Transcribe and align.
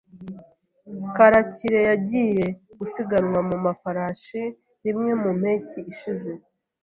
Karakire 1.15 1.79
yagiye 1.89 2.45
gusiganwa 2.79 3.39
ku 3.47 3.55
mafarashi 3.65 4.43
rimwe 4.85 5.11
mu 5.21 5.31
mpeshyi 5.39 5.79
ishize. 5.93 6.31